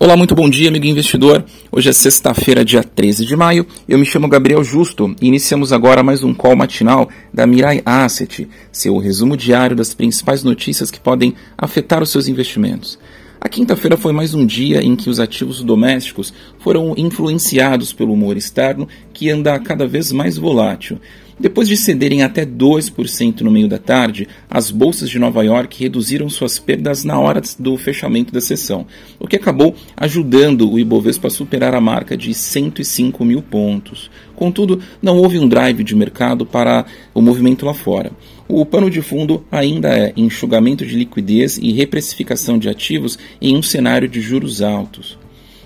[0.00, 1.44] Olá, muito bom dia, amigo investidor.
[1.72, 3.66] Hoje é sexta-feira, dia 13 de maio.
[3.88, 8.48] Eu me chamo Gabriel Justo e iniciamos agora mais um call matinal da Mirai Asset,
[8.70, 12.96] seu resumo diário das principais notícias que podem afetar os seus investimentos.
[13.40, 18.36] A quinta-feira foi mais um dia em que os ativos domésticos foram influenciados pelo humor
[18.36, 21.00] externo, que anda cada vez mais volátil.
[21.40, 26.28] Depois de cederem até 2% no meio da tarde, as bolsas de Nova York reduziram
[26.28, 28.84] suas perdas na hora do fechamento da sessão,
[29.20, 34.10] o que acabou ajudando o Ibovespa a superar a marca de 105 mil pontos.
[34.34, 36.84] Contudo, não houve um drive de mercado para
[37.14, 38.10] o movimento lá fora.
[38.48, 43.62] O pano de fundo ainda é enxugamento de liquidez e reprecificação de ativos em um
[43.62, 45.16] cenário de juros altos.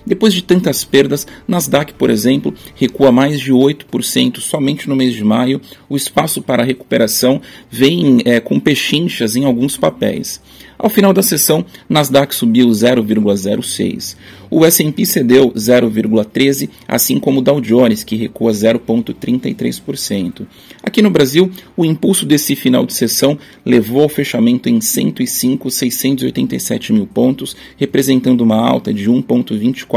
[0.05, 5.23] Depois de tantas perdas, Nasdaq, por exemplo, recua mais de 8% somente no mês de
[5.23, 5.61] maio.
[5.89, 10.41] O espaço para recuperação vem é, com pechinchas em alguns papéis.
[10.77, 14.17] Ao final da sessão, Nasdaq subiu 0,06.
[14.49, 20.45] O S&P cedeu 0,13, assim como o Dow Jones, que recua 0,33%.
[20.83, 27.07] Aqui no Brasil, o impulso desse final de sessão levou ao fechamento em 105,687 mil
[27.07, 29.92] pontos, representando uma alta de 1,24%.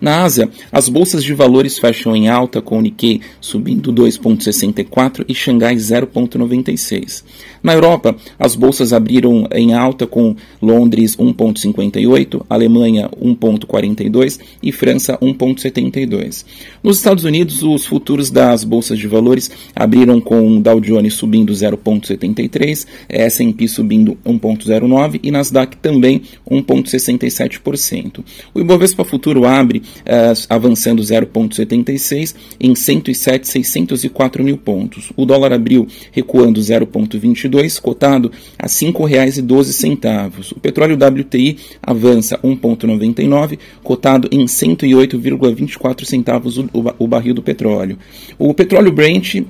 [0.00, 5.34] Na Ásia, as bolsas de valores fecham em alta, com o Nikkei subindo 2,64 e
[5.34, 7.24] Xangai 0,96.
[7.62, 16.44] Na Europa, as bolsas abriram em alta com Londres 1,58, Alemanha 1,42 e França 1,72.
[16.82, 22.86] Nos Estados Unidos, os futuros das bolsas de valores abriram com Dow Jones subindo 0,73,
[23.08, 28.24] S&P subindo 1,09 e Nasdaq também 1,67%.
[28.54, 35.12] O Ibovespa Futuro abre eh, avançando 0,76 em 107,604 mil pontos.
[35.16, 40.52] O dólar abriu recuando 0,22 cotado a R$ 5,12.
[40.56, 47.98] O petróleo WTI avança 1,99, cotado em 108,24 centavos o, o, barril do petróleo.
[48.38, 49.44] O petróleo Brent uh,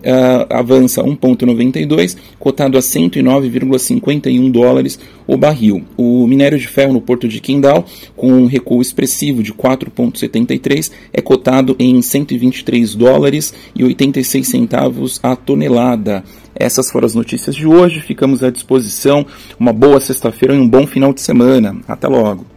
[0.50, 5.84] avança 1,92, cotado a 109,51 dólares o barril.
[5.97, 7.84] O minério de ferro no porto de Qingdao,
[8.16, 15.34] com um recuo expressivo de 4,73, é cotado em 123 dólares e 86 centavos a
[15.34, 16.22] tonelada.
[16.54, 18.00] Essas foram as notícias de hoje.
[18.00, 19.25] Ficamos à disposição.
[19.59, 21.76] Uma boa sexta-feira e um bom final de semana.
[21.88, 22.51] Até logo.